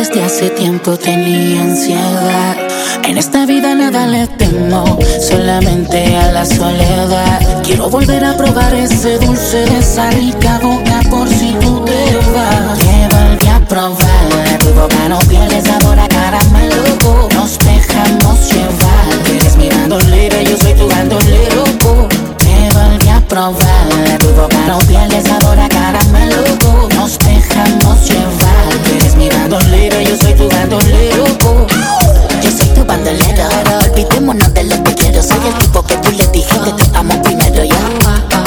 [0.00, 2.56] desde hace tiempo tenía ansiedad.
[3.06, 7.62] En esta vida nada le temo, solamente a la soledad.
[7.62, 12.78] Quiero volver a probar ese dulce de esa rica boca por si tú te vas.
[12.78, 17.28] Que volví a probar, tu boca no pierde sabor a caramelo.
[17.34, 21.64] Nos dejamos llevar, eres mi bandolera, yo soy tu bandolero.
[22.38, 26.42] Que volví a probar, tu boca no pierde sabor a caramelo.
[26.96, 28.39] Nos dejamos llevar,
[29.10, 31.24] eres mi bandolera, yo soy tu bandolero.
[32.42, 33.44] Yo soy tu bandolero,
[33.84, 34.90] olvidémonos de lo que.
[35.20, 37.76] Soy el tipo que tú le dijiste te amo primero yo.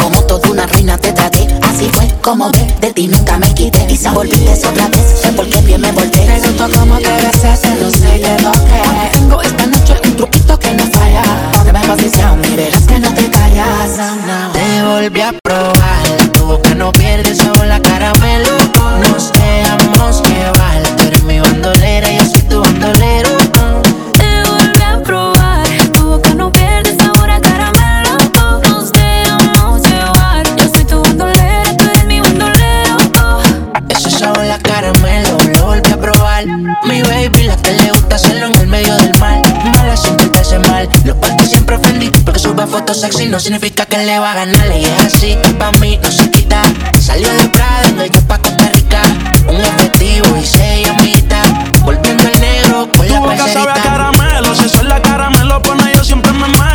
[0.01, 3.85] Como toda una reina te traté, así fue como ve, de ti nunca me quité.
[3.89, 6.25] Y si volviste otra vez, sé por qué bien me volteé.
[6.25, 9.09] Pregunto cómo te besas, no sé lo que.
[9.13, 11.23] Tengo esta noche un truquito que no falla.
[11.53, 13.91] Póngame en posición y verás que no te callas.
[14.53, 18.49] Te volví a probar, tu boca no pierde sabor la caramelo.
[19.11, 19.42] Nos dejamos
[42.93, 44.67] sexy no significa que le va a ganar.
[44.77, 46.61] Y es así, pa' mí no se quita.
[46.99, 49.01] Salió de Prada, y yo pa' Costa Rica.
[49.47, 51.41] Un efectivo y se llamita.
[51.81, 55.61] Volviendo el negro con Tu la boca sabe a caramelo, si eso es la caramelo
[55.61, 56.72] pone yo siempre me muero.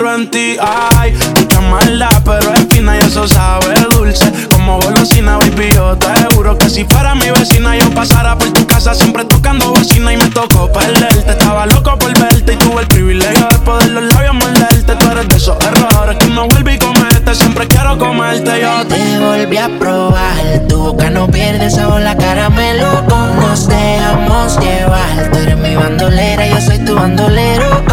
[0.00, 1.14] Genero en ti, ay.
[1.36, 4.30] Mucha maldad, pero es fina y eso sabe dulce.
[4.52, 8.66] Como golosina, baby, yo te juro que si fuera mi vecina yo pasara por tu
[8.66, 11.30] casa siempre tocando bocina y me tocó perderte.
[11.30, 14.94] Estaba loco por verte y tuve el privilegio de poder los labios morderte.
[14.94, 17.34] Tú eres de esos errores que no vuelve y comete.
[17.34, 23.02] Siempre quiero comerte yo te volví a probar, tu boca no pierde sabor la caramelo.
[23.36, 27.89] Nos dejamos llevar, tú eres mi bandolera, yo soy tu bandolero.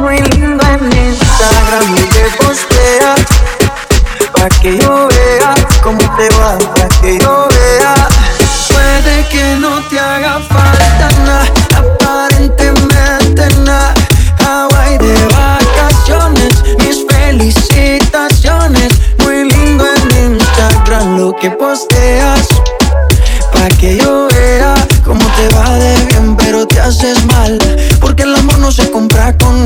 [0.00, 3.20] Muy lindo en Instagram y te posteas.
[4.32, 7.94] Pa' que yo vea cómo te va, pa' que yo vea.
[8.68, 11.44] Puede que no te haga falta nada,
[11.76, 13.94] aparentemente nada.
[14.42, 18.92] Hawaii de vacaciones, mis felicitaciones.
[19.18, 22.19] Muy lindo en Instagram lo que posteas.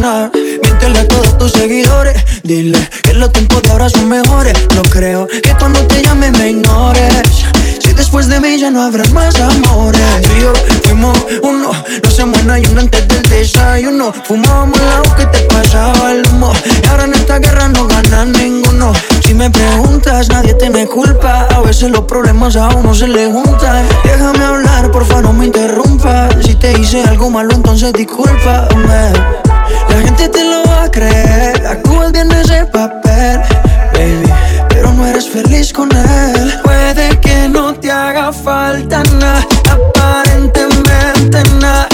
[0.04, 2.22] Miéntele a todos tus seguidores.
[2.42, 4.52] Dile que los tiempos de ahora son mejores.
[4.74, 7.46] No creo que cuando te llame me ignores.
[7.78, 10.02] Si después de mí ya no habrá más amores.
[10.22, 11.70] Tú y yo fuimos uno,
[12.02, 14.12] no se muera y uno antes del desayuno.
[14.24, 16.52] Fumábamos la que te pasaba el humo.
[16.82, 18.92] Y ahora en esta guerra no gana ninguno.
[19.24, 21.46] Si me preguntas, nadie tiene culpa.
[21.48, 23.86] A veces los problemas a uno se le juntan.
[24.04, 26.34] Déjame hablar, porfa, no me interrumpas.
[26.44, 29.53] Si te hice algo malo, entonces discúlpame.
[29.94, 31.64] La gente te lo va a creer.
[31.64, 33.40] Actúas bien ese papel,
[33.92, 34.28] baby.
[34.68, 36.52] Pero no eres feliz con él.
[36.64, 41.93] Puede que no te haga falta nada, aparentemente nada.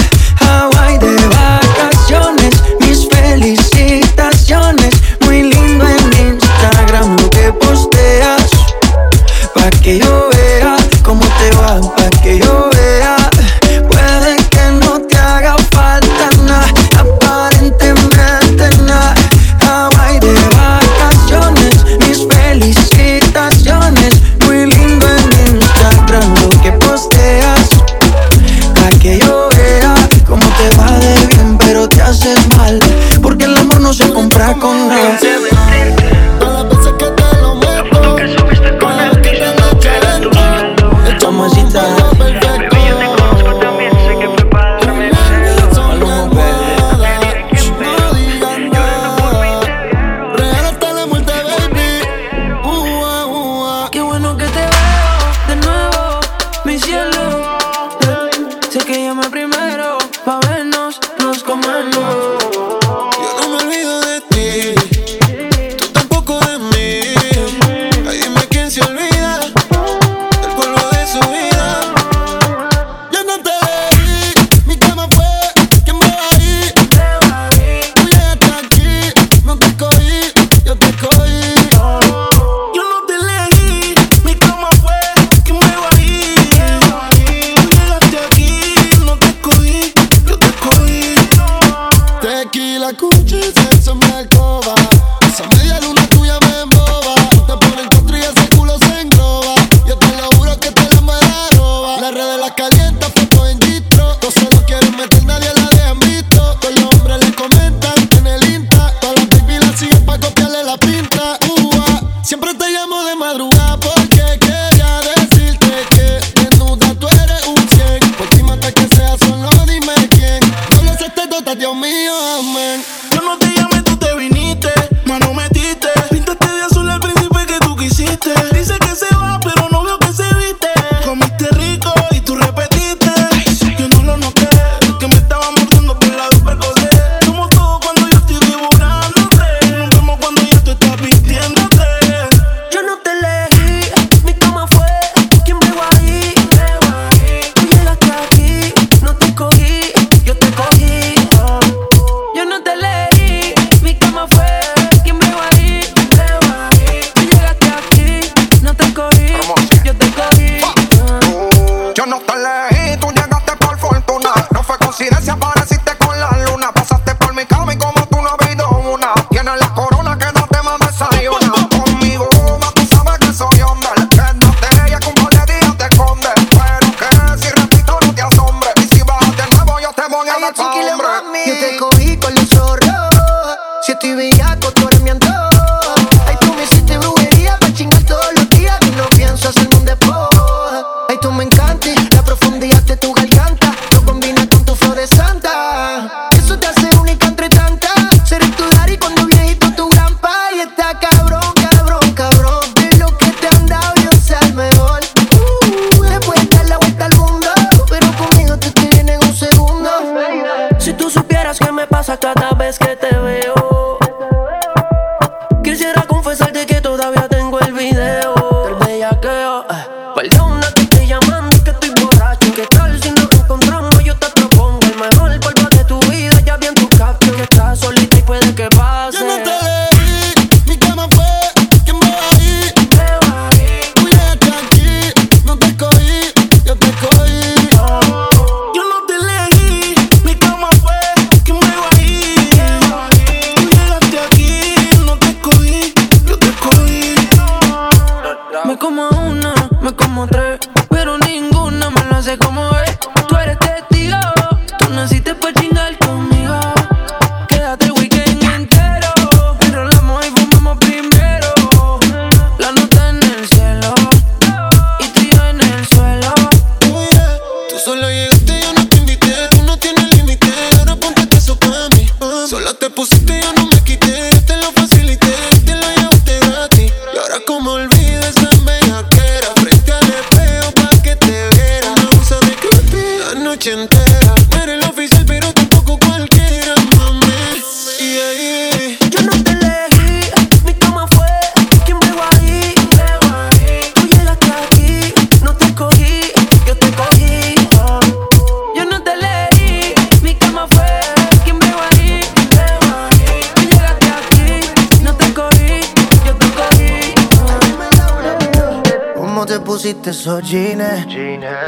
[309.71, 310.83] pusiste esos jeans.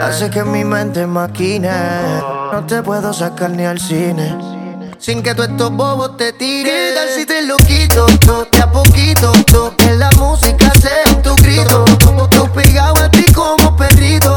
[0.02, 1.72] Hace que mi mente maquine.
[2.52, 4.36] No te puedo sacar ni al cine.
[5.00, 6.66] Sin que tú estos bobos te tiren.
[6.66, 8.06] ¿Qué tal si te lo quito?
[8.20, 9.32] Tú, de a poquito.
[9.46, 11.86] Tú, que la música sea tu grito.
[12.30, 14.33] Tú pegado a ti como perrito.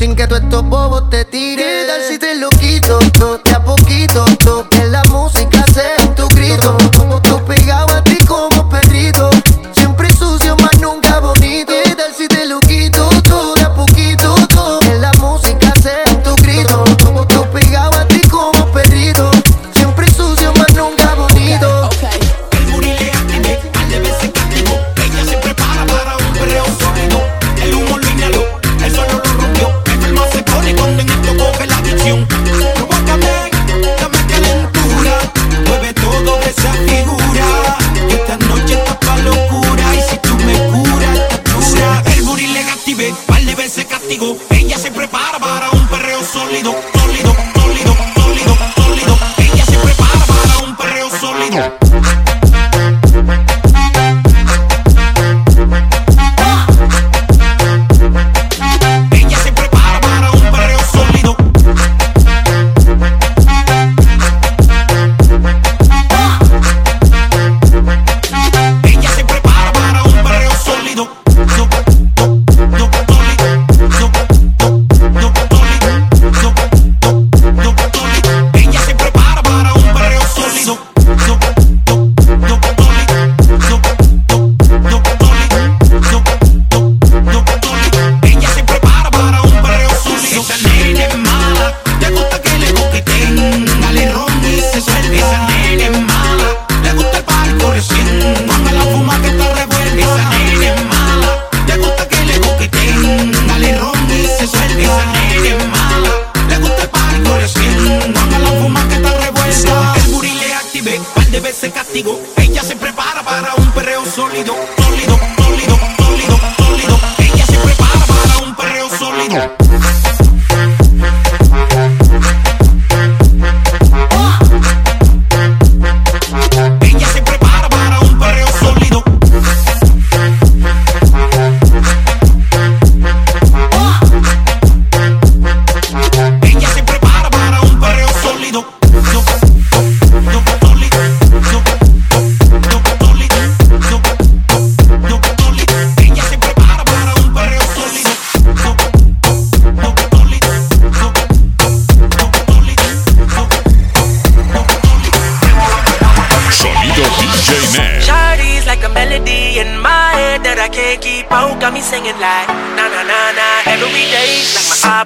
[0.00, 1.26] Sin que tú estos bobos te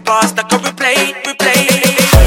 [0.04, 1.64] IPod stuck on replay, replay.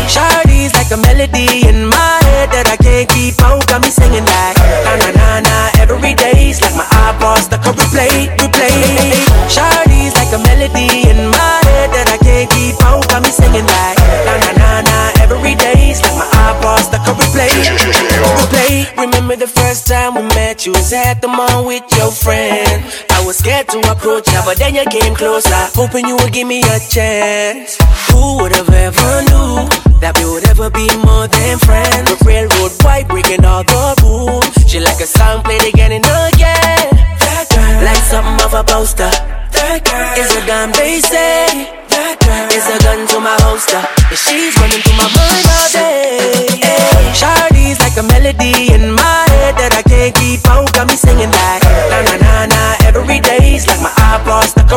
[0.09, 3.61] Shawty's like a melody in my head that I can't keep out.
[3.69, 6.57] Got me singing like na na na na every day.
[6.57, 9.13] Like my iPod stuck on replay, replay.
[9.45, 13.05] Shawty's like a melody in my head that I can't keep out.
[13.13, 15.93] Got me singing like na na na na every day.
[16.01, 17.53] Like my iPod stuck on replay,
[18.41, 18.89] replay.
[18.97, 22.56] Remember the first time we met, you was at the mall with your friend.
[23.69, 26.47] I was scared to approach ya, but then you came closer, hoping you would give
[26.47, 27.77] me a chance.
[28.11, 29.67] Who would have ever knew
[29.99, 32.09] that we would ever be more than friends?
[32.09, 34.45] The railroad white breaking all the rules.
[34.67, 36.87] She like a song played again and again.
[37.19, 39.11] That girl, like something off a poster.
[39.51, 41.67] That girl is a gun, they say.
[41.89, 43.81] That girl is a gun to my holster.
[43.81, 46.47] And she's running through my mind all day.
[46.61, 48.66] Hey, Shawty's like a melody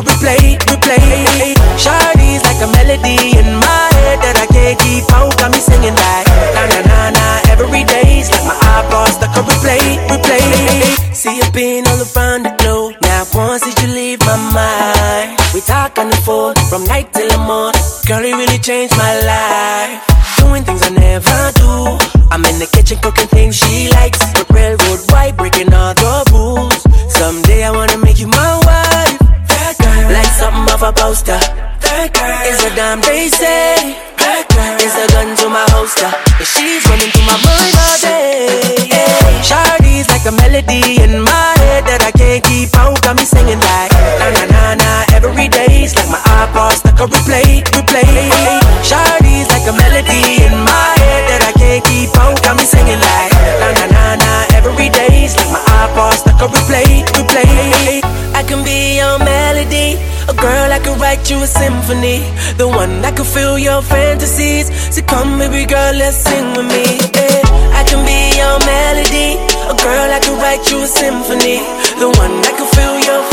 [0.01, 1.55] on replay, replay.
[1.77, 5.37] Shawty's like a melody in my head that I can't keep out.
[5.37, 6.27] Got me singing like
[6.57, 8.21] na na na na every day.
[8.21, 11.15] It's like my iPod stuck on replay, replay.
[11.15, 12.97] See you been all around the globe.
[13.03, 15.39] Now once did you leave my mind?
[15.53, 17.81] We talk on the phone from night till the morning.
[18.07, 20.01] Girl, it really changed my life.
[20.39, 21.99] Doing things I never do.
[22.33, 24.21] I'm in the kitchen cooking things she likes.
[24.33, 26.70] But railroad white breaking all the rules.
[30.83, 31.41] Off a poster.
[32.17, 33.97] Girl is a damn they say.
[34.17, 36.09] Girl is a gun to my holster.
[36.39, 38.89] And she's running through my mind all day.
[38.89, 42.97] Hey, Shawty's like a melody in my head that I can't keep out.
[43.03, 45.85] Got me singing like na na na na every day.
[45.85, 48.09] It's like my iPod stuck on replay, replay.
[48.85, 52.41] Shawty's like a melody in my head that I can't keep out.
[52.43, 55.29] Got me singing like na na na na every day.
[55.29, 56.90] It's like my iPod stuck on replay.
[61.21, 62.19] write you a symphony,
[62.57, 64.71] the one that can fill your fantasies.
[64.95, 66.85] So come, baby girl, let's sing with me.
[67.13, 67.45] Yeah.
[67.77, 69.37] I can be your melody,
[69.69, 71.61] a girl I can write you a symphony,
[72.01, 73.30] the one that can fill your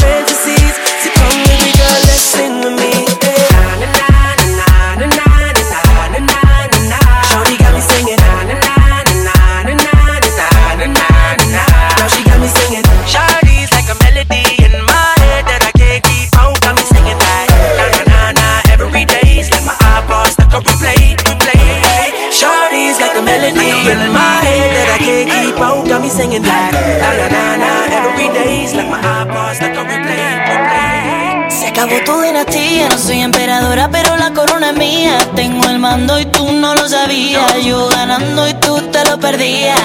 [35.07, 35.19] mía.
[35.35, 37.63] Tengo el mando y tú no lo sabías.
[37.63, 39.79] Yo ganando y tú te lo perdías.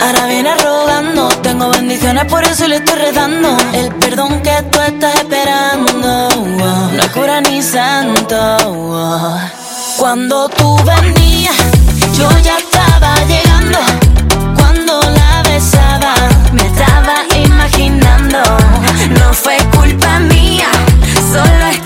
[0.00, 1.28] Ahora vienes rogando.
[1.42, 3.56] Tengo bendiciones, por eso le estoy rezando.
[3.72, 6.28] El perdón que tú estás esperando.
[6.96, 8.56] No cura ni santo.
[9.96, 11.56] Cuando tú venías,
[12.16, 13.78] yo ya estaba llegando.
[14.56, 16.14] Cuando la besaba,
[16.52, 17.14] me estaba
[17.44, 18.40] imaginando.
[19.20, 20.68] No fue culpa mía,
[21.32, 21.81] solo es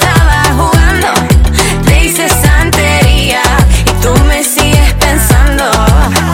[2.17, 3.43] noche santería
[3.85, 6.26] y tú me sigues pensando.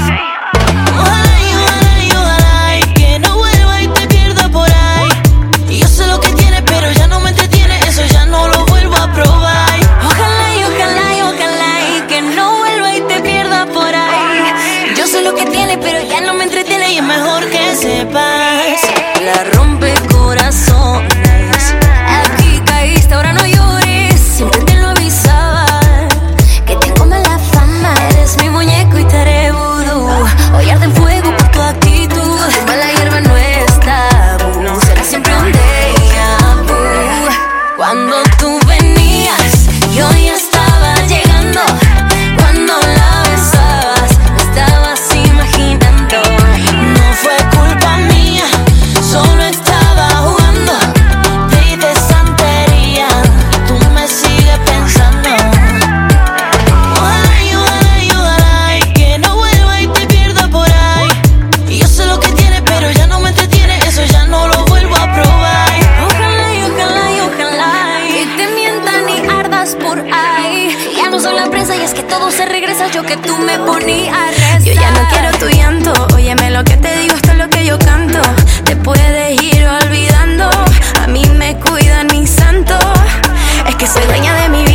[83.73, 84.72] Es que soy dueña de mi vida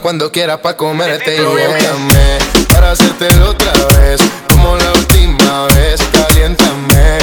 [0.00, 1.36] cuando quieras pa' comerte.
[1.36, 2.38] Y búscame
[2.72, 4.20] para hacértelo otra vez.
[4.48, 7.18] Como la última vez, caliéntame.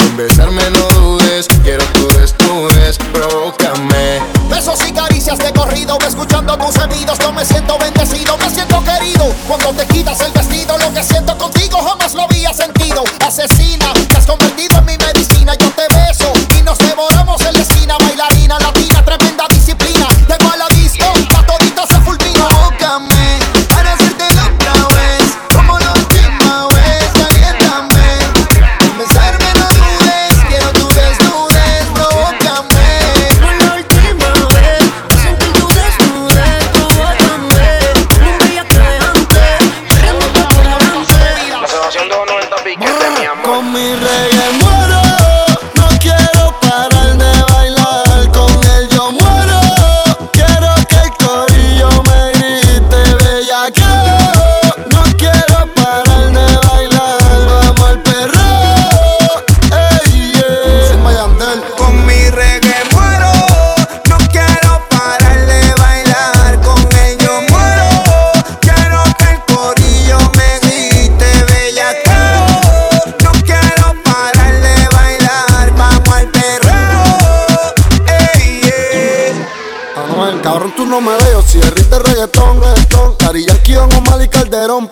[0.00, 4.20] En besarme no dudes, quiero tu desnudes, provócame.
[4.48, 7.89] Besos y caricias de corrido, escuchando tus sonidos, yo me siento bendecido,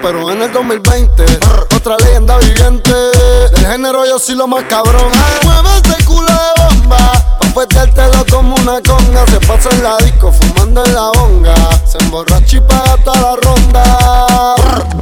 [0.01, 1.25] pero en el 2020,
[1.77, 2.93] otra leyenda viviente.
[3.53, 5.11] Del género yo soy lo más cabrón.
[5.45, 9.27] Mueve ese culo de bomba, pa' petértelo como una conga.
[9.27, 10.33] Se pasa en la disco,
[10.85, 11.55] en la bonga.
[11.87, 14.55] Se emborracha y paga toda la ronda.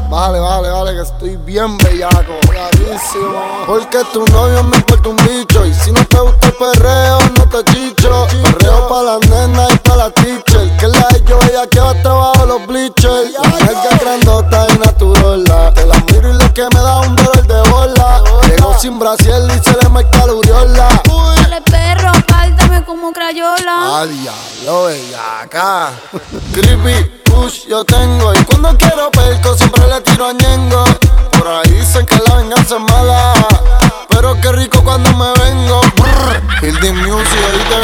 [0.08, 3.64] Vale, vale, vale, que estoy bien bellaco, clarísimo.
[3.66, 5.66] Porque tu novio me importa un bicho.
[5.66, 8.26] Y si no te gusta el perreo, no te chicho.
[8.42, 10.76] Perreo pa' las nenas y pa' la teacher.
[10.78, 13.32] Que la yo ella que va trabajo los bleachers.
[13.38, 15.72] Una grandota y naturola.
[15.74, 18.25] Te la miro y lo que me da un dolor de bola.
[18.78, 20.88] Sin brasiel y se le marca la uriola.
[21.36, 23.56] Dale perro, pártame como crayola.
[23.66, 25.90] Ah, diablo, bellaca.
[26.52, 28.34] Creepy, push, yo tengo.
[28.34, 30.84] Y cuando quiero perco, siempre le tiro a Ñengo.
[31.38, 33.32] Por ahí dicen que la venganza es mala.
[34.10, 35.80] Pero qué rico cuando me vengo.
[35.96, 37.80] Brr, Hildy Music, oíste.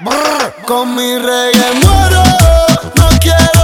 [0.00, 2.22] Brr, Con mi reggae muero.
[2.94, 3.55] No quiero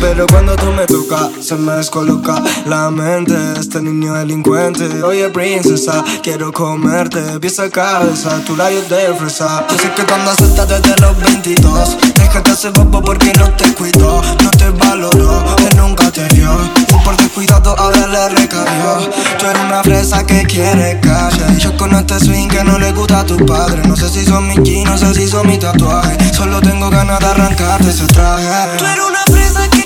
[0.00, 5.02] pero cuando tú me tocas se me descoloca la mente este niño delincuente.
[5.02, 9.66] Oye, princesa, quiero comerte pieza a cabeza, tu labios de fresa.
[9.70, 14.22] Yo sé que cuando suelta desde los 22, déjate hacer bobo porque no te cuidó,
[14.42, 16.50] no te valoró, él nunca te dio.
[16.88, 19.10] Y por descuidado ahora le recayó.
[19.38, 21.58] Tú eres una fresa que quiere calle.
[21.58, 23.82] Yo con este swing que no le gusta a tu padre.
[23.86, 26.36] No sé si son mis jeans, no sé si son mis tatuajes.
[26.36, 28.78] Solo tengo ganas de arrancarte ese traje.
[28.78, 29.85] Tú eres una fresa que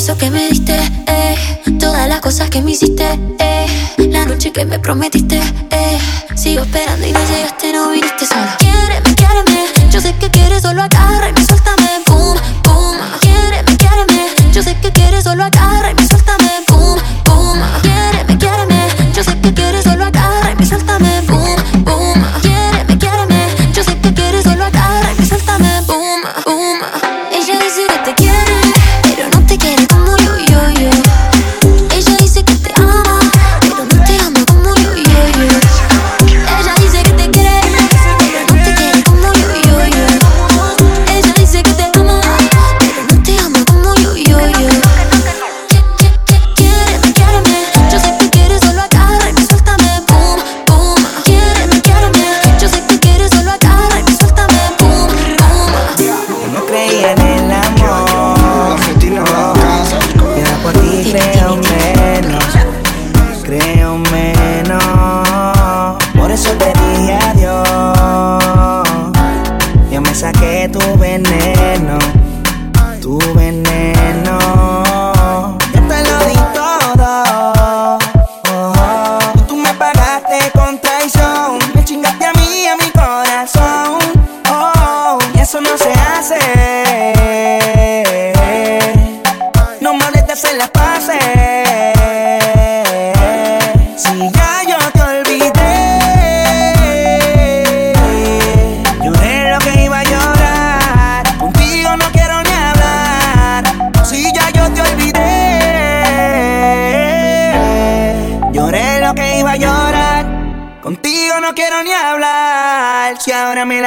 [0.00, 0.74] beso que me diste,
[1.08, 1.36] eh,
[1.78, 3.04] todas las cosas que me hiciste,
[3.38, 3.66] eh,
[3.98, 5.38] la noche que me prometiste,
[5.70, 5.98] eh,
[6.34, 8.59] sigo esperando y no llegaste, no viniste sola.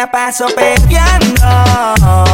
[0.03, 2.32] la paso peleando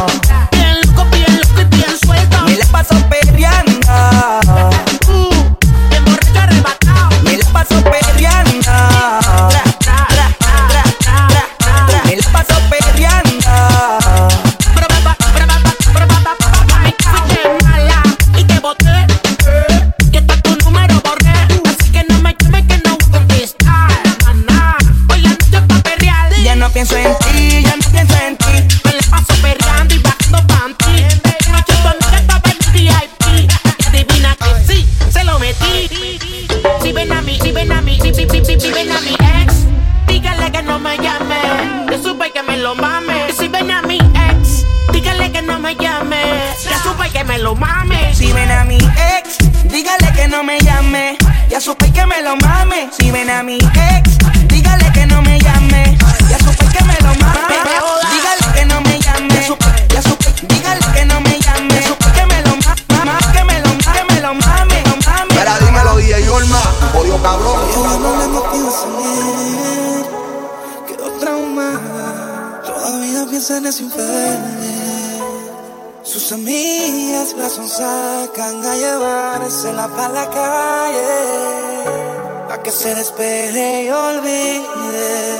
[83.10, 85.38] espere y olvide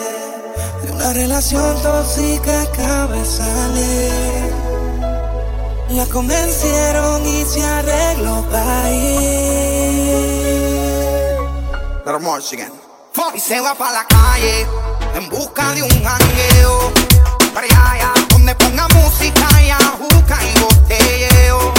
[0.83, 4.53] de una relación tóxica acaba de salir.
[5.91, 9.61] La convencieron y se arregló para ir.
[13.35, 14.67] Y se va para la calle
[15.15, 16.93] en busca de un jangueo.
[17.55, 21.70] Para allá, donde ponga música y ajuca y botelleo.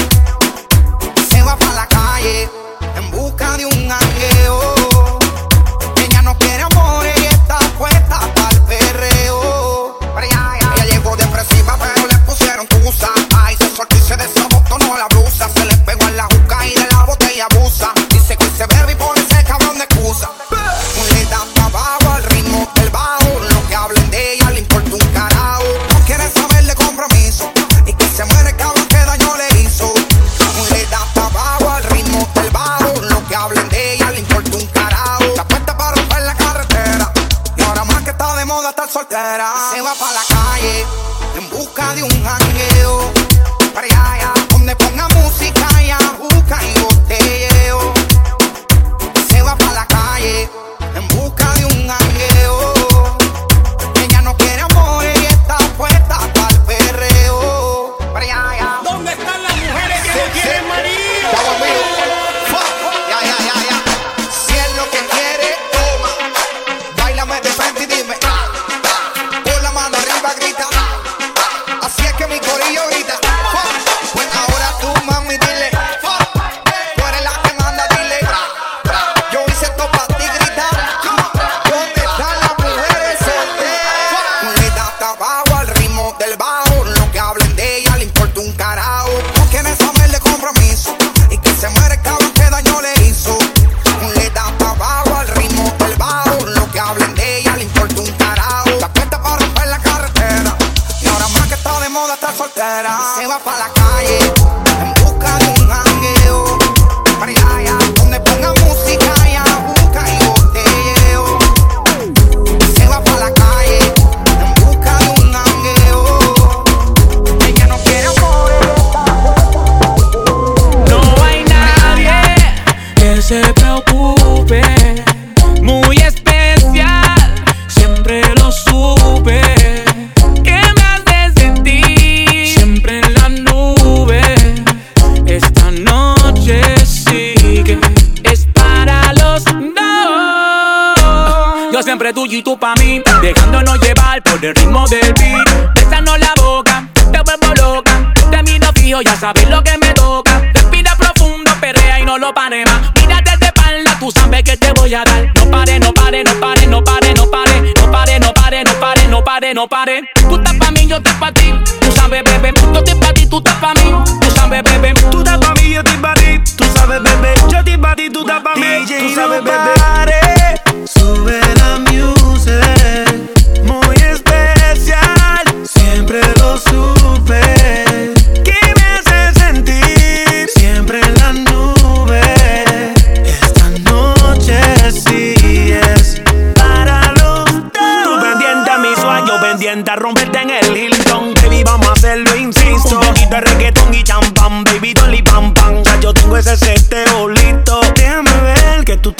[159.61, 160.01] no paré.
[160.27, 161.53] Tú estás pa' mí, yo estoy pa' ti.
[161.81, 163.93] Tú sabes, bebé, yo estoy pa' ti, tú estás pa' mí.
[164.19, 166.39] Tú sabes, bebé, tú estás pa' mí, yo estoy pa' ti.
[166.57, 168.85] Tú sabes, bebé, yo estoy pa' ti, tú estás pa' mí.
[168.87, 169.80] Tú sabes, bebé.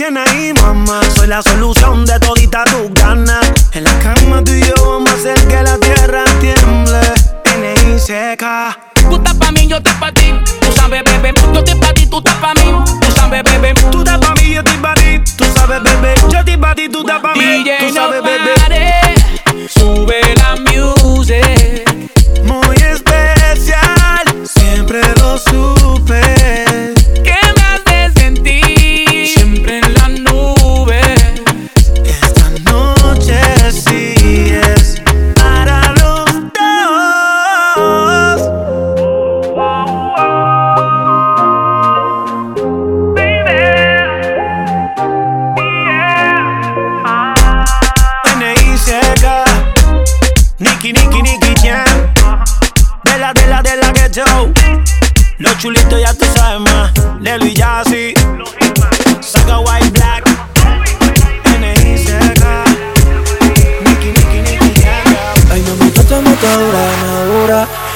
[0.10, 1.02] Ahí, mamá.
[1.16, 3.52] Soy la solución de todita tus ganas.
[3.74, 7.02] En la cama tú y yo vamos a hacer que la tierra tiemble.
[7.46, 8.91] N.I.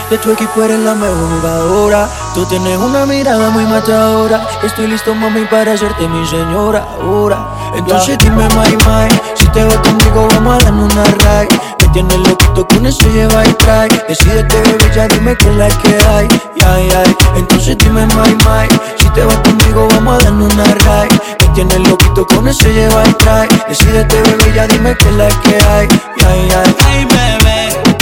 [0.09, 2.07] De tu equipo eres la mejor jugadora.
[2.35, 4.47] Tú tienes una mirada muy matadora.
[4.61, 6.85] Estoy listo, mami, para hacerte mi señora.
[7.01, 7.47] Ahora.
[7.73, 9.09] Entonces dime, my, my.
[9.33, 11.59] Si te vas conmigo, vamos a dar una ride.
[11.79, 13.89] Me tienes loquito con eso lleva y trae.
[14.07, 16.27] Decídete, bebé, ya dime qué es la que hay.
[16.67, 17.15] Ay, ay.
[17.35, 18.67] Entonces dime, my, my.
[18.99, 21.19] Si te vas conmigo, vamos a dar una ride.
[21.39, 23.47] Me tienes loquito con eso lleva y trae.
[23.67, 25.87] Decídete, bebé, ya dime qué es la que hay.
[26.27, 26.75] Ay, ay.
[26.85, 27.97] Ay, bebé,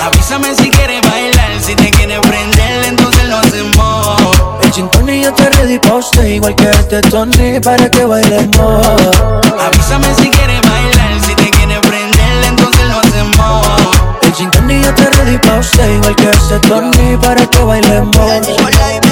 [0.00, 0.67] avísame si
[5.28, 8.84] yo te ready pa' usted Igual que este Tony para que bailemos
[9.66, 11.20] Avísame si quieres bailar.
[11.20, 13.66] Si te quieres prender, entonces lo hacemos.
[14.22, 19.07] El y yo te ready pa' usted Igual que este Tony para que bailemos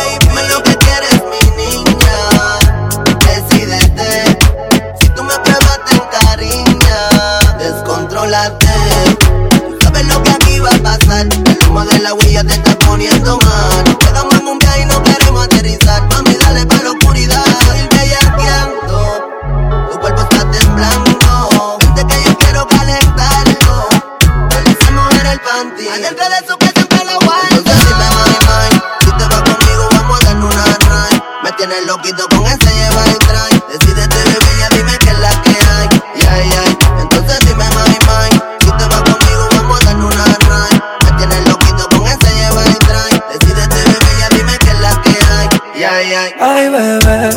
[46.40, 47.30] Ay, bebé.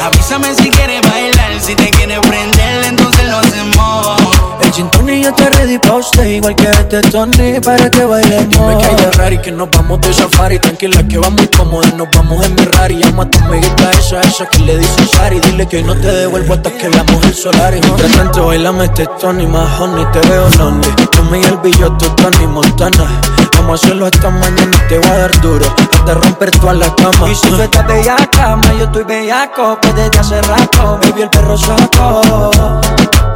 [0.00, 1.60] Avísame si quieres bailar.
[1.60, 4.18] Si te quieres prender, entonces lo hacemos.
[4.60, 8.48] El chintón y yo te ready pa' usted Igual que este Tony para que bailemos.
[8.48, 10.58] Dime que hay de raro y que nos vamos de safari.
[10.58, 14.46] Tranquila que vamos cómodos, nos vamos en mi rari Llama a tu amiguita esa, esa
[14.46, 17.80] que le dice Sari Dile que no te devuelvo hasta que la mujer solar Y
[17.80, 22.06] mientras tanto bailame este Tony más honey Te veo lonely, tú me y el billote
[22.16, 26.74] Tony Montana Vamos a hacerlo hasta mañana, te voy a dar duro Hasta romper toda
[26.74, 30.98] la cama Y si tú estás bellaca, ma, yo estoy bellaco Pues desde hace rato,
[31.02, 32.50] baby, el perro saco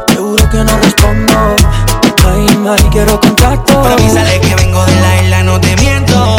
[0.07, 1.55] Seguro que no respondo
[2.25, 6.37] Ay, ay, quiero contacto Pero avísale que vengo de la isla, no te miento.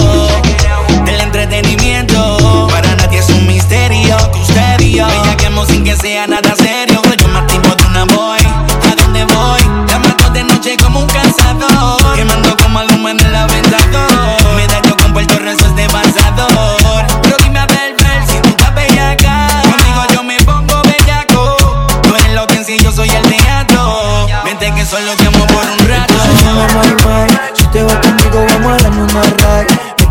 [1.05, 2.68] Del entretenimiento.
[2.70, 5.07] Para nadie es un misterio que usted y yo.
[5.07, 6.74] Bellaqueamos sin que sea nada serio.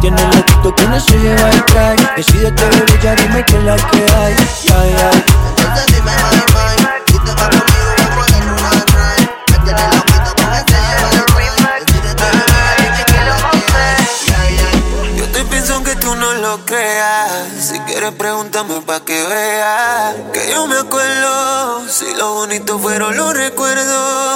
[0.03, 3.75] Me tienes loquito con eso lleva y trae Decídete bebé ya dime qué es la
[3.77, 4.35] que hay
[4.75, 6.75] Ay, ay Entonces dime, mami, mami,
[7.07, 9.23] si te vas conmigo, vamos a darnos una ride.
[9.47, 11.79] Me tienes loquito con ese lleva y trae.
[11.85, 13.93] Decídete, bebé, ya dime qué es la que hay.
[14.27, 15.15] Yeah, yeah.
[15.15, 17.31] Yo estoy pienso aunque tú no lo creas.
[17.61, 20.15] Si quieres, pregúntame pa' que veas.
[20.33, 21.87] Que yo me acuerdo.
[21.87, 24.32] Si lo bonito fueron los recuerdos.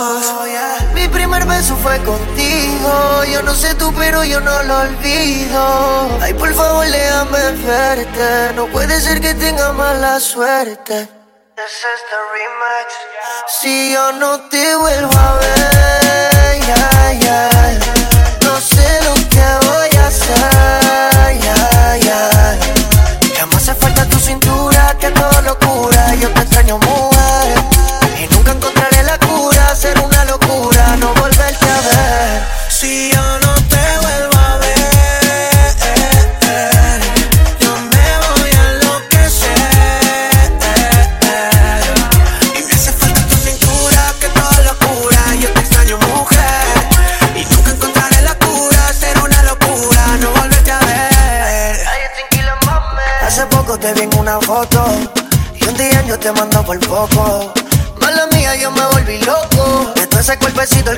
[1.57, 3.23] Beso fue contigo.
[3.33, 6.19] Yo no sé tú, pero yo no lo olvido.
[6.21, 8.53] Ay, por favor, déjame verte.
[8.53, 11.09] No puede ser que tenga mala suerte.
[13.59, 17.49] Si yo no te vuelvo a ver, ya, ya.
[18.43, 23.45] No sé lo que voy a hacer, ya, ya.
[23.47, 26.13] Me hace falta tu cintura, que todo locura.
[26.21, 27.16] Yo te extraño, mujer.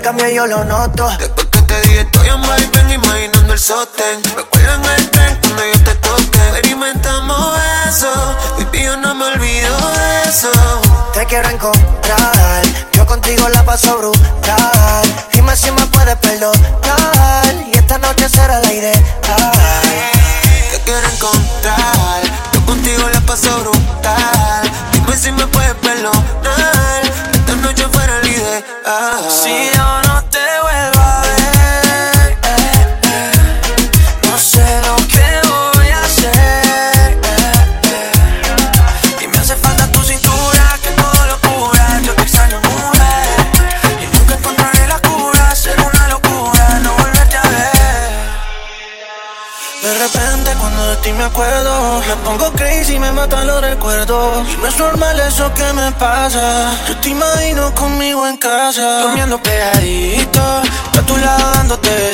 [0.10, 1.07] Cambio yo lo noto.
[1.20, 4.24] Después que te dije estoy en ven imaginando el sostén.
[4.36, 6.39] Recuerda en el tren cuando yo te toque.
[6.49, 7.53] Experimentamos
[7.88, 8.12] eso,
[8.57, 10.49] baby yo no me olvido de eso.
[11.14, 15.28] Te quiero encontrar, yo contigo la paso brutal.
[15.32, 17.55] Dime si me puedes perdonar.
[17.72, 18.99] Y esta noche será la idea.
[20.72, 24.72] Te quiero encontrar, yo contigo la paso brutal.
[24.91, 27.09] Dime si me puedes perdonar.
[27.82, 28.62] Idea.
[29.30, 31.29] Si yo no te vuelvo
[51.30, 52.02] acuerdo.
[52.08, 54.48] Me pongo crazy me matan los recuerdos.
[54.50, 56.72] Y no es normal eso que me pasa.
[56.88, 62.09] Yo te imagino conmigo en casa Durmiendo pegadito a tu lado dándote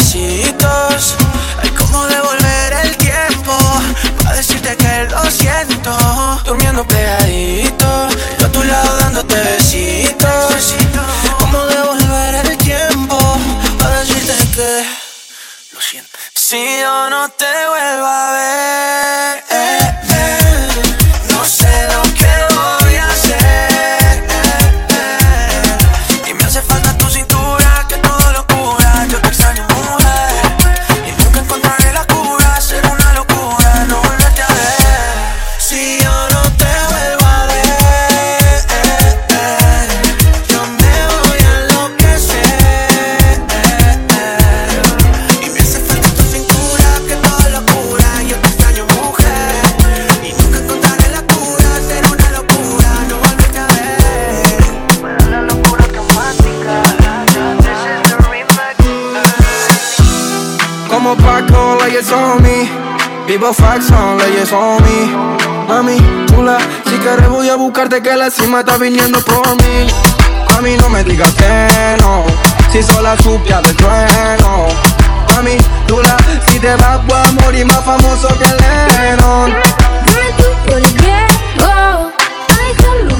[63.38, 65.12] Vivo Faxon, leyes on me.
[65.68, 69.88] Mami, chula, si quieres voy a buscarte que la cima está viniendo por mí.
[70.56, 72.24] A mí no me digas que no,
[72.72, 74.68] si sola supia del trueno.
[75.34, 76.16] Mami, chula,
[76.48, 79.54] si te vas voy a morir más famoso que Lennon.
[80.06, 82.12] Dime tú por el Diego,
[82.48, 83.16] ay, déjalo.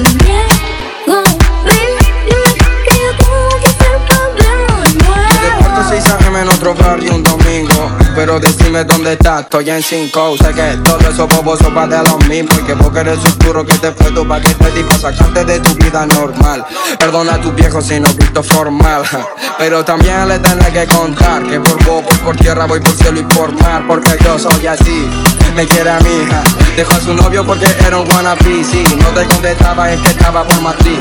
[1.62, 1.90] Ven,
[2.26, 2.54] dime
[2.88, 5.58] que yo tengo que vernos de nuevo.
[5.60, 10.36] Puerto 6 AM en otro barrio un domingo Pero decime dónde estás, estoy en 5
[10.38, 13.74] Sé que todo eso bobo sopa de los mismos Y que vos eres oscuro que
[13.74, 16.64] te fue tu paquete Y para sacarte de tu vida normal.
[16.98, 19.02] Perdona a tus viejos si no visto formal.
[19.58, 23.24] Pero también le tenés que contar Que por voy por tierra, voy por cielo y
[23.24, 23.84] por mar.
[23.86, 25.06] Porque yo soy así,
[25.54, 26.42] me quiere a mi hija
[26.76, 30.42] Dejó a su novio porque era un wannabe Si no te contestaba es que estaba
[30.42, 30.98] por Madrid.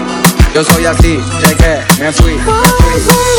[0.53, 3.35] Yo soy así, llegué, me fui, me fui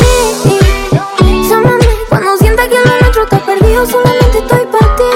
[3.87, 5.13] solamente estoy para ti.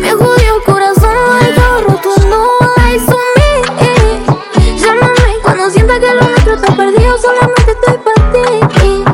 [0.00, 4.78] Me jodió el corazón, el carro rotundo, la hizo mí.
[4.78, 9.04] Llámame cuando sienta que lo nuestro está perdido, solamente estoy para ti.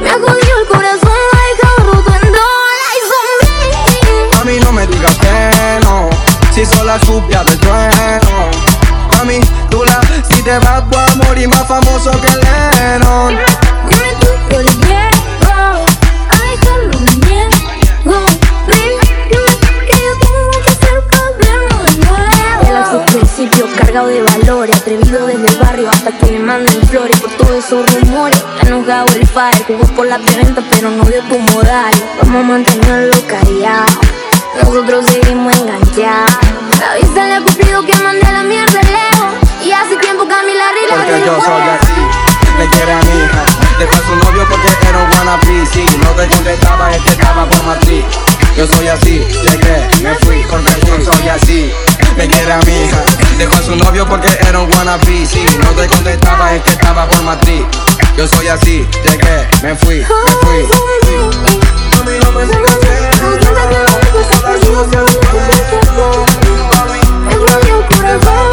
[0.00, 1.18] Me jodió el corazón,
[1.50, 2.38] el carro rotundo,
[2.80, 4.36] la hizo mí.
[4.36, 6.08] Mami, no me digas que no,
[6.52, 8.50] si sola supia del trueno.
[9.16, 9.40] Mami,
[9.70, 13.57] tú la, si te vas a morir más famoso que Lennon.
[26.48, 28.42] Le manden flores por todos esos rumores.
[28.54, 31.92] Está enojado el fire, jugó por la preventa pero no dio tu modal.
[32.22, 34.00] Vamos a mantenerlo callado,
[34.62, 36.38] nosotros seguimos enganchados.
[36.90, 39.34] Avísale a Cupido que mande a la mierda lejos.
[39.62, 42.00] Y hace tiempo Camila Rila Porque yo soy así,
[42.56, 43.44] me quiere a mi hija
[43.78, 47.44] Dejó a su novio porque era un wannabe Si no te contestaba es que estaba
[47.44, 48.02] por Madrid
[48.56, 51.72] Yo soy así, llegué, me fui yo soy así
[52.18, 53.04] Me quiere a mi hija
[53.38, 57.08] Dejó a su novio porque era un wannabe Si no te contestaba es que estaba
[57.08, 57.62] por Madrid
[58.16, 60.66] Yo soy así, llegué, me fui, me fui
[61.92, 62.56] Mami, no me que
[64.66, 65.04] sucia,
[67.24, 67.40] Me el
[67.86, 68.47] corazón, el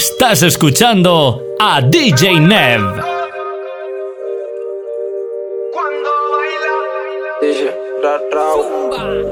[0.00, 2.80] Estás escuchando a DJ Nev.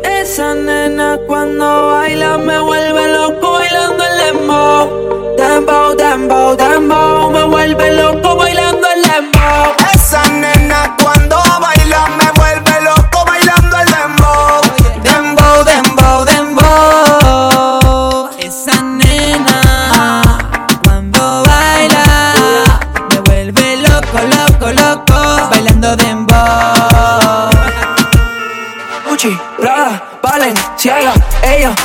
[0.03, 5.37] Esa nena cuando baila me vuelve loco bailando el dembow.
[5.39, 8.28] Dembow, dembow, dembow, me vuelve loco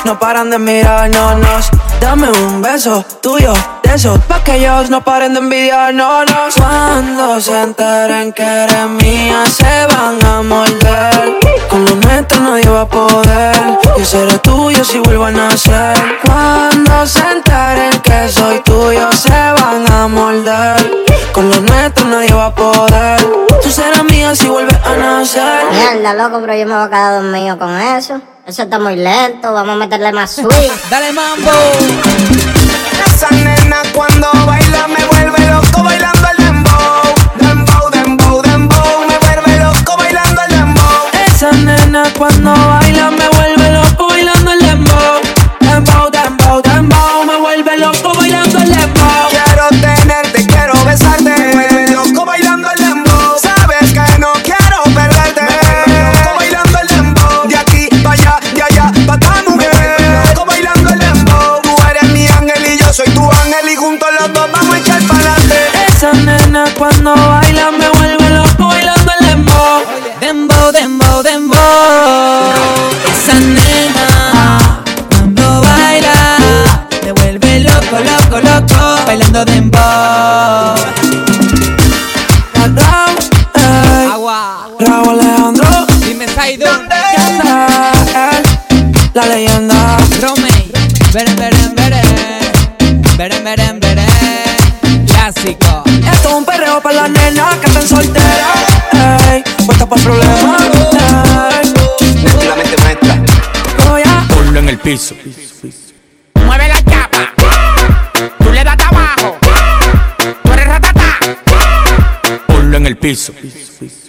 [0.05, 1.69] no paran de mirarnos.
[1.99, 3.53] Dame un beso tuyo
[3.83, 6.55] de esos pa' que ellos no paren de envidiarnos.
[6.55, 11.39] Cuando se enteren que eres mía, se van a morder.
[11.69, 13.79] Con lo nuestro nadie va a poder.
[13.97, 15.95] Yo seré tuyo si vuelvo a nacer.
[16.23, 21.03] Cuando se enteren que soy tuyo, se van a morder.
[21.31, 23.19] Con lo nuestro nadie va a poder.
[23.61, 25.65] Tú serás mía si vuelves a nacer.
[25.71, 28.21] Mierda, loco, pero yo me voy a quedar dormido con eso.
[28.45, 30.47] Eso está muy lento, vamos a meterle más swing.
[30.89, 31.49] Dale mambo.
[33.05, 37.15] Esa nena cuando baila me vuelve loco bailando el dembow.
[37.37, 41.09] Dembow, dembow, dembow, me vuelve loco bailando el dembow.
[41.25, 43.52] Esa nena cuando baila me vuelve
[89.13, 89.97] La leyenda.
[90.21, 90.71] Romey.
[91.13, 92.01] Beren, beren, beren.
[93.15, 95.05] Beren, beren, beren.
[95.05, 95.83] Clásico.
[95.85, 98.47] Esto es un perreo para las nenas que están solteras.
[99.29, 100.61] Ey, puesta para problemas.
[101.61, 101.73] Ey.
[102.47, 103.21] La mente maestra.
[103.87, 104.25] Oh, ya.
[104.33, 105.15] Ponlo en el piso.
[106.33, 107.33] Mueve la chapa.
[108.39, 109.37] Tú le das abajo.
[110.43, 111.19] Tú eres ratata.
[112.47, 113.31] Ponlo en el piso.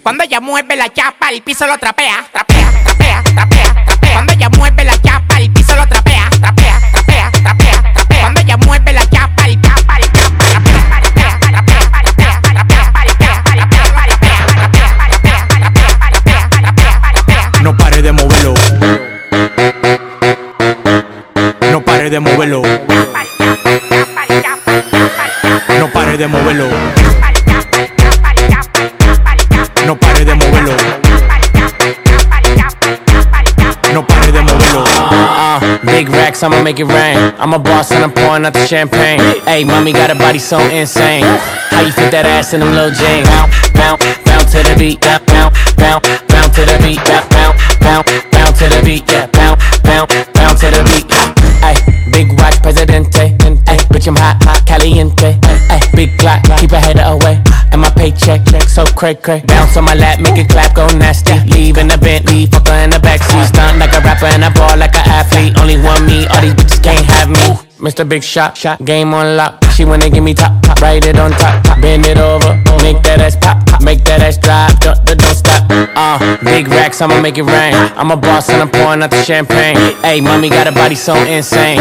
[0.03, 2.27] Cuando ella mueve la chapa, el piso lo trapea.
[2.33, 3.94] Trapea, trapea, trapea, trapea.
[4.15, 6.31] Cuando ella mueve la chapa, el piso lo trapea.
[6.41, 8.21] Trapea, trapea, trapea, trapea.
[8.21, 10.45] Cuando ella mueve la chapa, el chapa, el chapa.
[10.51, 17.63] Trapea, trapea, trapea, trapea, trapea, trapea, trapea, trapea, trapea, trapea, trapea.
[17.63, 18.55] No pare de moverlo.
[21.73, 22.63] No pare de moverlo.
[25.81, 27.04] No pare de moverlo.
[35.95, 37.17] Big racks, I'ma make it rain.
[37.39, 39.21] I'm a boss and I'm pouring out the champagne.
[39.47, 41.23] Hey, mommy got a body so insane.
[41.71, 43.31] How you fit that ass in them little jeans?
[43.31, 44.99] Bounce, bounce, bounce to the beat.
[45.01, 46.99] Bounce, bounce, bounce to the beat.
[47.07, 47.31] Bounce,
[47.79, 49.07] bounce, bounce to the beat.
[49.07, 51.07] Yeah, bounce, bounce, bounce to the beat.
[51.63, 51.79] Hey,
[52.11, 53.39] big watch, presidente.
[53.71, 55.39] Hey, bitch, I'm hot, hot, caliente.
[55.71, 57.39] Hey, big clock, keep your head away.
[57.39, 57.71] Eh.
[57.73, 59.43] And my paycheck, so cray cray.
[59.47, 61.39] Bounce on my lap, make it clap, go nasty.
[61.51, 63.47] Leave in the Bentley, fuck her in the backseat.
[63.47, 65.59] Stunt like a rapper and I ball like an athlete.
[65.59, 67.64] Only one me, all these bitches can't have me.
[67.79, 68.09] Mr.
[68.09, 69.63] Big Shot, shot, game on lock.
[69.75, 71.81] She wanna give me top, top, write it on top, top.
[71.81, 73.83] bend it over, make that ass pop, pop.
[73.83, 75.67] make that ass drop, don't, don't don't stop.
[75.71, 77.75] Uh, big racks, I'ma make it rain.
[77.99, 79.77] I'm a boss and I'm pouring out the champagne.
[80.03, 81.79] Hey, mommy got a body so insane.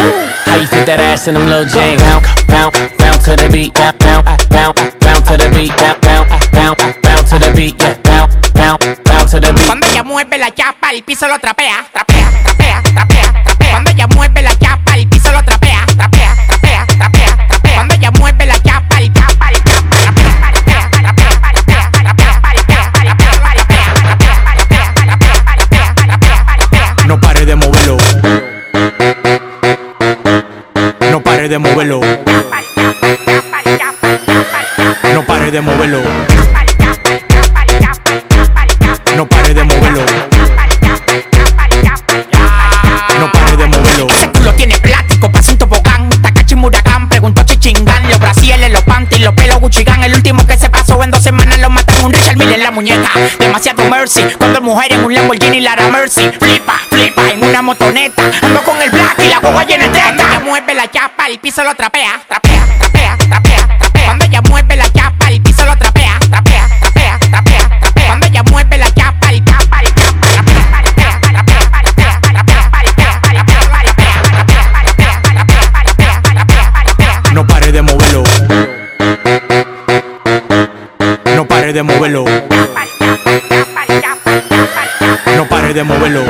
[0.49, 2.01] How you fit that ass in them little jeans?
[2.01, 6.29] Bounce, bounce, bounce to the beat, bounce, bounce, bounce, bounce to the beat, bounce, bounce,
[6.49, 9.67] bounce, bounce to the beat, yeah, bounce, bounce, bounce to the beat.
[9.67, 11.85] Cuando ella mueve la chapa, el piso lo trapea.
[11.93, 13.32] Trapea, trapea, trapea,
[31.43, 31.99] pare de moverlo.
[35.13, 36.01] No pare de moverlo.
[39.17, 40.05] No pare de moverlo.
[43.19, 44.07] No pare de moverlo.
[44.31, 46.09] Tú lo tienes plástico, pasa un tobogán.
[46.21, 48.07] Takachi Murakam, preguntó a Chichingan.
[48.07, 50.01] Los brasieles, los panties, los pelos Guccigan.
[50.01, 52.71] El último que se pasó en dos semanas lo matan un Richard Mille en la
[52.71, 53.11] muñeca.
[53.37, 54.23] Demasiado mercy.
[54.37, 56.31] Cuando mujer en un Lamborghini Lara Mercy.
[56.39, 58.31] Flipa, flipa en una motoneta.
[58.41, 59.99] Ando con el black y la boba llena de
[60.53, 64.05] mueve la chapa, el piso lo trapea, trapea, trapea, trapea, trapea.
[64.05, 68.05] Cuando ella mueve la chapa, el piso lo trapea, trapea, trapea, trapea, trapea.
[68.05, 72.05] Cuando ella mueve la chapa, el trapea, trapea, trapea, trapea, trapea,
[74.11, 74.69] trapea,
[75.33, 78.23] trapea, trapea, No pare de moverlo.
[81.35, 82.25] No pare de moverlo.
[85.35, 86.23] No pare de moverlo.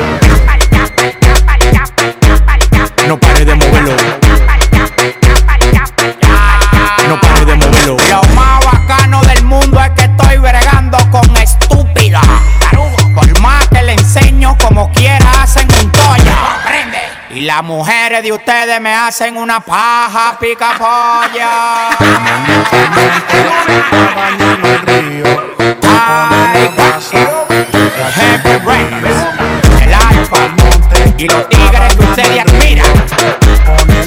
[3.06, 3.83] No pare de moverlo.
[17.54, 21.90] Las mujeres de ustedes me hacen una paja pica polla.
[29.80, 30.36] El alfa
[31.16, 32.92] y los tigres que ustedes admiran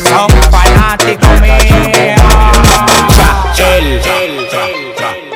[0.05, 2.21] son fanáticos míos.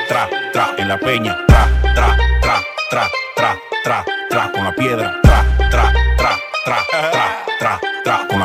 [0.10, 5.16] Tra, tra, en la peña, tra, tra, tra, tra, tra, tra, tra, con la piedra,
[5.24, 7.51] tra, tra, tra, tra, tra,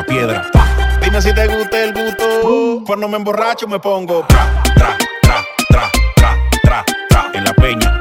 [0.06, 0.48] piedra.
[1.02, 5.90] Dime si te gusta el gusto, cuando me emborracho me pongo, tra, tra, tra, tra,
[6.16, 8.00] tra, tra, tra, en la peña,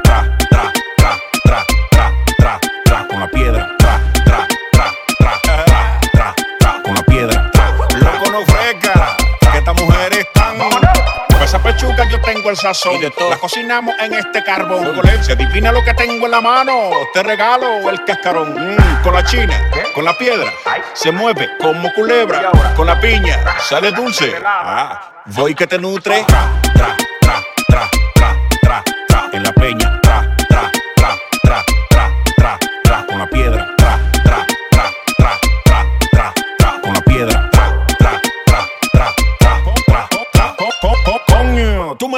[11.56, 13.00] esa pechuga yo tengo el sazón.
[13.30, 15.00] La cocinamos en este carbón.
[15.22, 16.90] Se adivina lo que tengo en la mano.
[17.12, 18.54] Te regalo el cascarón.
[18.54, 20.52] Mm, con la china, con la piedra.
[20.92, 22.50] Se mueve como culebra.
[22.74, 24.34] Con la piña, sale dulce.
[24.44, 26.24] Ah, voy que te nutre.
[26.24, 30.00] Tra, tra, tra, tra, tra, tra, tra, en la peña.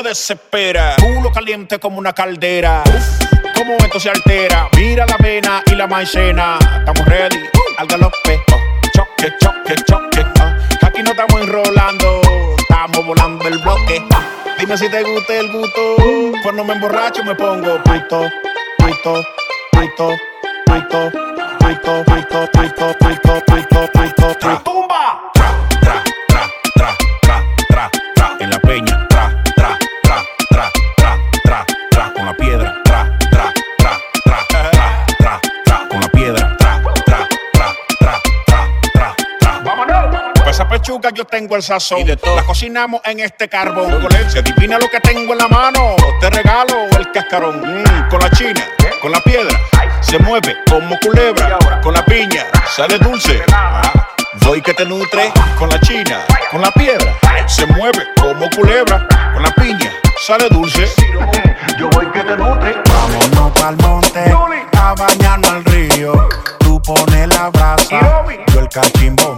[0.02, 0.96] Me desesperas.
[1.02, 2.82] Culo caliente como una caldera.
[2.86, 4.68] Uf, cómo esto se altera.
[4.76, 6.58] Mira la avena y la maicena.
[6.78, 7.38] Estamos ready
[7.78, 8.40] al galope.
[8.52, 10.24] Oh, choque, choque, choque.
[10.40, 10.86] oh.
[10.86, 12.20] Aquí no estamos enrolando.
[12.58, 14.02] Estamos volando el bloque.
[14.12, 14.22] Ah,
[14.58, 15.96] Dime si te gusta el gusto.
[16.42, 18.30] Cuando me emborracho me pongo puto.
[41.10, 42.04] Yo tengo el sazón.
[42.06, 44.06] La cocinamos en este carbón.
[44.28, 45.96] Se adivina lo que tengo en la mano.
[46.20, 47.60] Te regalo el cascarón.
[47.60, 48.66] Mm, con la china,
[49.00, 49.58] con la piedra.
[50.00, 51.58] Se mueve como culebra.
[51.82, 53.42] Con la piña, sale dulce.
[53.52, 53.90] Ah,
[54.44, 55.32] voy que te nutre.
[55.58, 57.14] Con la china, con la piedra.
[57.46, 59.06] Se mueve como culebra.
[59.32, 59.92] Con la piña,
[60.26, 60.90] sale dulce.
[61.78, 62.74] Yo voy que te nutre.
[62.86, 64.24] Vámonos pa'l monte
[64.76, 66.28] a bañarnos al río.
[66.58, 69.37] Tú pones la brasa, yo el cachimbo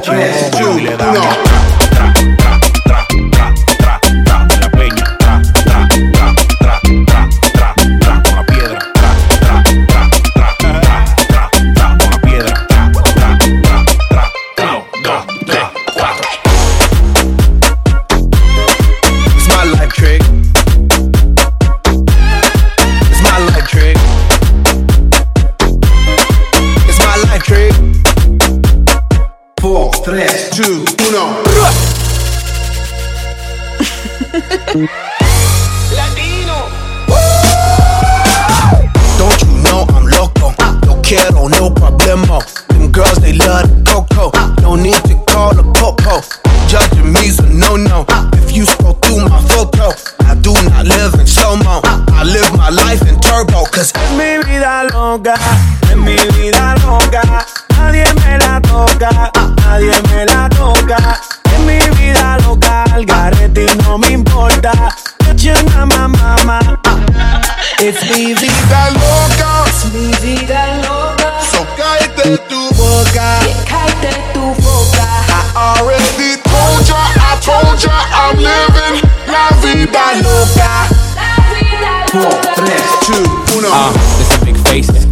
[0.00, 1.77] Julia, Julia, it!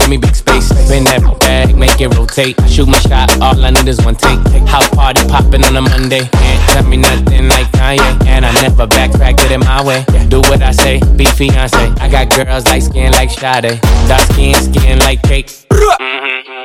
[0.07, 0.69] Give me big space.
[0.69, 2.57] Spin that bag, make it rotate.
[2.69, 4.39] Shoot my shot, all I need is one take.
[4.67, 6.25] House party popping on a Monday.
[6.31, 8.27] Can't tell me nothing like Kanye.
[8.27, 10.05] And I never backtrack, get it my way.
[10.29, 11.77] Do what I say, be fiance.
[12.01, 13.81] I got girls like skin like Sade.
[14.09, 15.51] Dark skin, skin like cake.
[15.73, 16.56] Okay,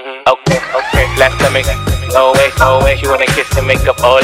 [1.18, 1.66] left stomach.
[2.12, 2.98] Go away, go away.
[2.98, 4.22] She wanna kiss and make up ole.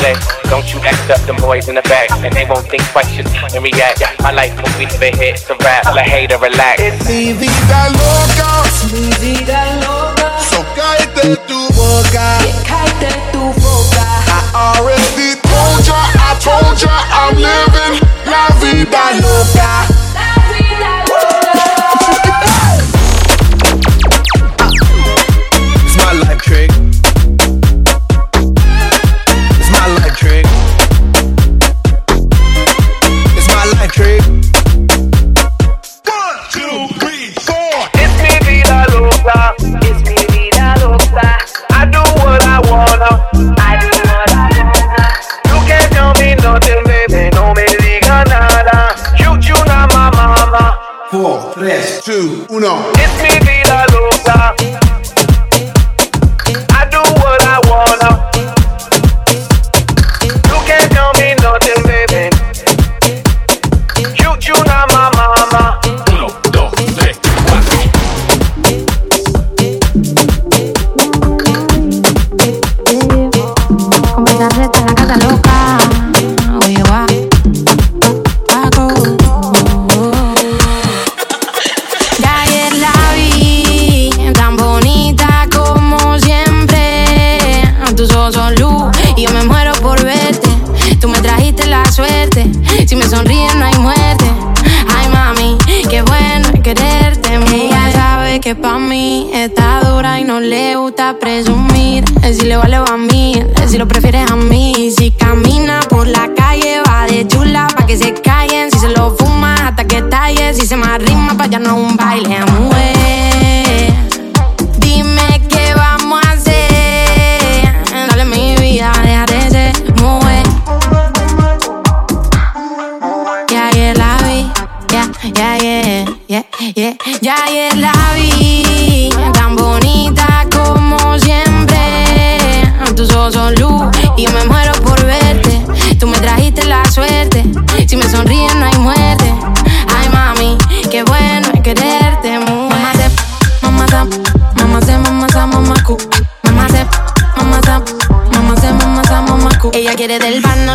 [0.51, 2.11] Don't you act up, them boys in the back.
[2.11, 4.03] And they won't think twice, just and react.
[4.21, 5.83] My life movie never hit, it's a rap.
[5.83, 6.79] Tell a hater, relax.
[7.07, 10.27] Mi vida loca, es mi vida loca.
[10.51, 12.39] So cállate tu boca,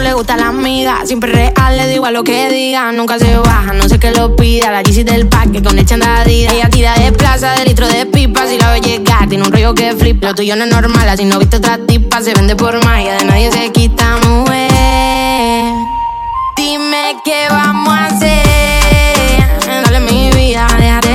[0.03, 1.01] le gusta la amiga.
[1.05, 2.93] Siempre real, le digo a lo que diga.
[2.93, 4.71] Nunca se baja, no sé qué lo pida.
[4.71, 6.53] La Yeezy del parque con el chandadida.
[6.53, 8.47] Ella tira de plaza, de litro de pipa.
[8.47, 10.29] Si la ve llegar, tiene un rollo que flipa.
[10.29, 12.21] Lo tuyo no es normal, así no viste otra tipa.
[12.21, 15.73] Se vende por malla, de nadie se quita, mujer.
[16.57, 19.63] Dime qué vamos a hacer.
[19.85, 21.12] Dale mi vida, déjate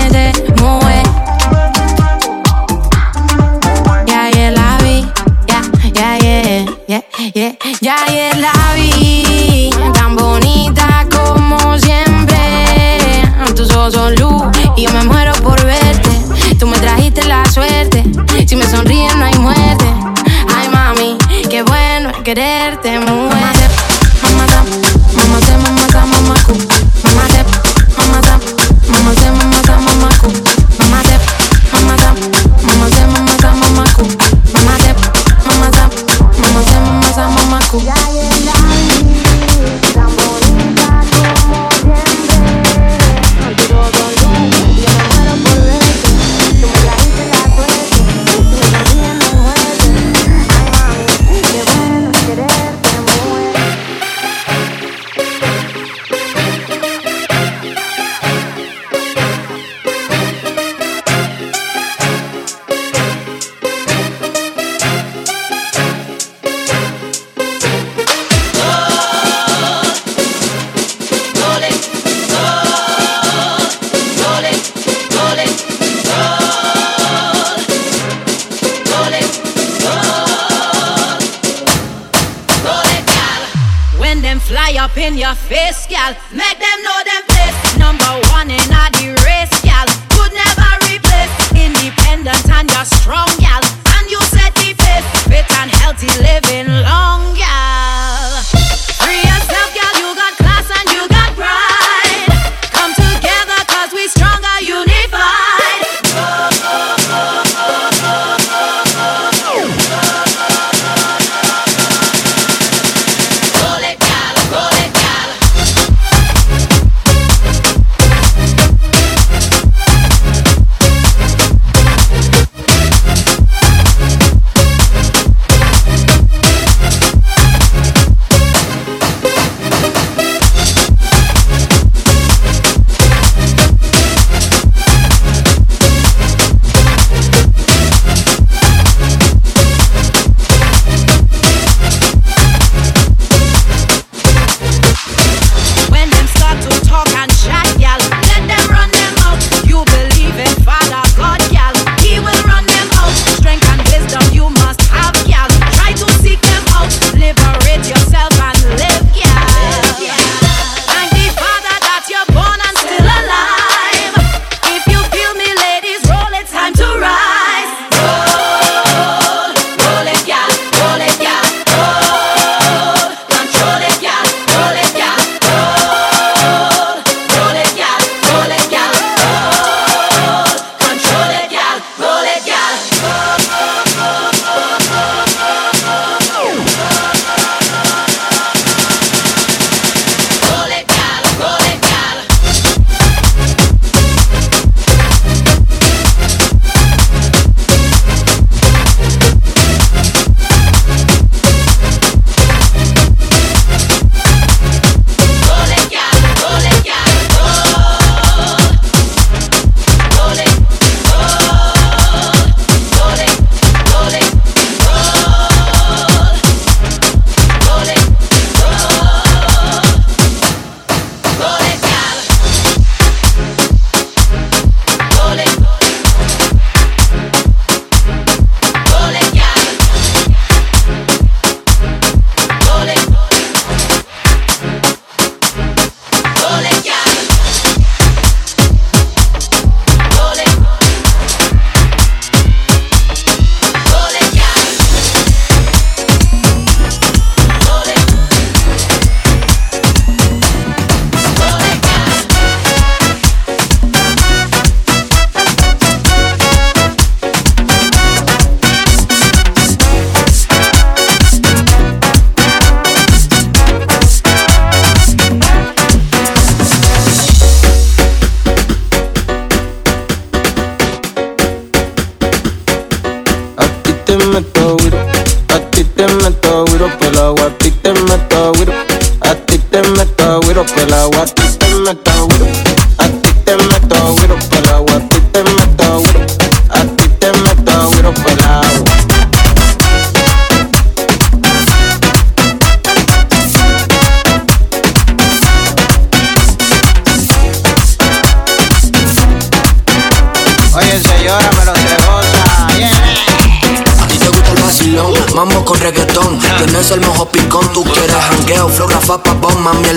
[7.80, 13.22] Ya ayer la vi, tan bonita como siempre.
[13.56, 14.44] Tus ojos luz
[14.76, 16.10] y yo me muero por verte.
[16.60, 18.04] Tú me trajiste la suerte,
[18.48, 19.86] si me sonríes no hay muerte.
[20.56, 21.18] Ay mami,
[21.50, 23.47] qué bueno es quererte, mujer.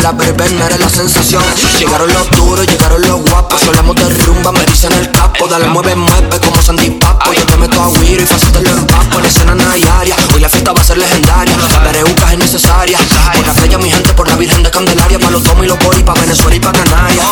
[0.02, 1.42] La verbena eres la sensación.
[1.78, 3.62] Llegaron los duros, llegaron los guapos.
[3.62, 5.46] Hablamos de rumba, me dicen el capo.
[5.46, 7.32] Dale, mueve, mueve como Sandy Papo.
[7.32, 9.16] Yo te meto a Wiro y fácil te lo empapo.
[9.16, 11.56] En la escena Nayaria, hoy la fiesta va a ser legendaria.
[11.56, 12.98] La es necesaria.
[13.34, 15.18] Por la playa, mi gente, por la Virgen de Candelaria.
[15.18, 17.26] Pa' los tomos y los boris, pa' Venezuela y pa' Canarias.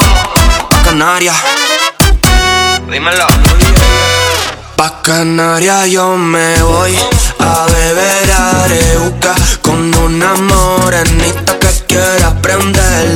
[0.71, 1.37] Pa' Canarias.
[2.91, 3.27] Dímelo.
[4.77, 6.97] Pa' Canarias yo me voy
[7.41, 12.41] a beber areuca con una morenita que quiera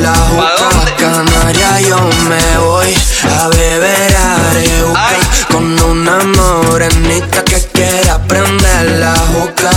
[0.02, 0.68] la juca.
[0.70, 1.98] Pa' Canarias yo
[2.28, 2.94] me voy
[3.38, 5.08] a beber areuca
[5.50, 9.70] con una morenita que quiera prender la juca.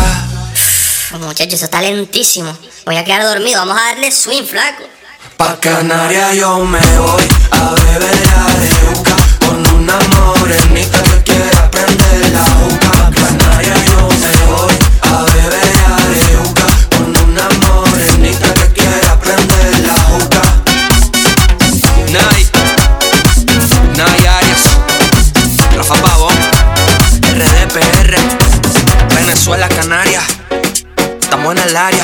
[1.19, 2.55] Muchachos, eso está lentísimo.
[2.85, 3.59] Voy a quedar dormido.
[3.59, 4.83] Vamos a darle swing, flaco.
[5.37, 9.15] Pa' Canarias yo me voy a beber areuca
[9.45, 12.74] con una morenita que quiera prender la juca.
[31.73, 31.94] la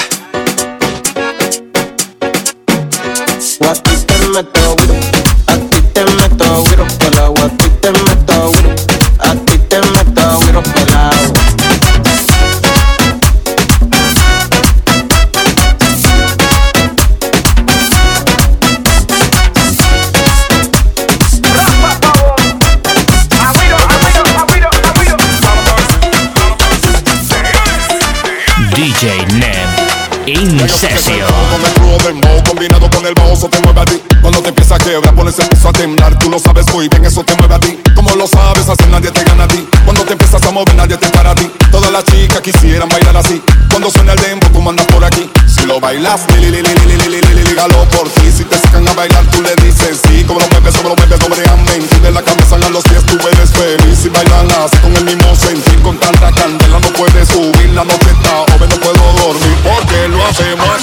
[30.62, 31.26] Incesio.
[32.46, 34.02] Combinado con el bajo, eso te mueve a ti.
[34.22, 36.20] Cuando te empieza a quebrar, pones el piso a temblar.
[36.20, 37.80] Tú lo sabes muy bien, eso te mueve a ti.
[37.96, 39.68] Como lo sabes, así nadie te gana a ti.
[39.86, 41.50] Cuando te empiezas a mover, nadie te para a ti.
[41.72, 43.42] Todas las chicas quisieran bailar así.
[43.70, 45.30] Cuando suena el dembow, tú mandas por aquí.
[45.48, 48.32] Si lo bailas, li, li, por ti.
[48.32, 50.24] Si te sacan a bailar, tú le dices sí.
[50.26, 51.88] Como lo mueves, sobre lo mueves, sobre amén.
[51.90, 54.00] Si de la cabeza a los pies, tú eres feliz.
[54.02, 58.12] Si bailan así con el mismo sentir, con tanta candela, no puedes subir la noche.
[58.12, 58.31] Está
[60.40, 60.81] What?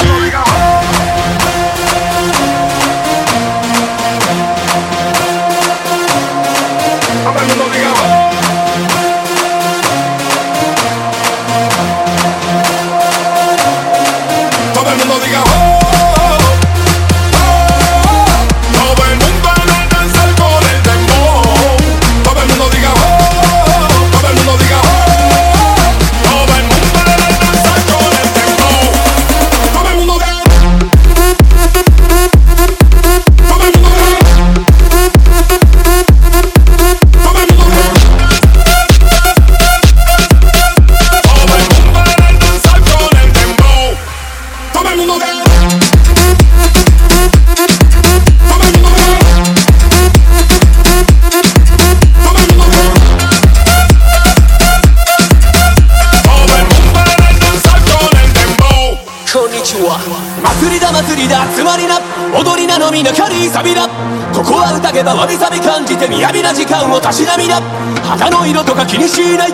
[64.99, 67.63] けばわびさび感じて雅な時間をたしなみだ
[68.03, 69.53] 旗の色とか気にしない。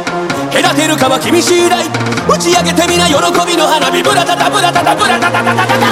[0.49, 1.85] 隔てるかは君次第
[2.25, 3.05] 打ち上げてみな。
[3.05, 4.01] 喜びの花火。
[4.01, 5.85] ブラタタブラタタブラタタタタタタ。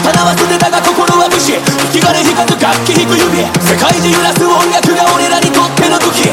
[0.00, 1.58] 刀は捨てたが心は武士
[1.92, 6.30] 引き金引かず楽器引く指世界中揺らす音楽が俺らにとっての武器